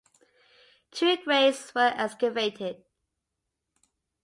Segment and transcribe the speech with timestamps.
[0.89, 2.83] Two graves were excavated.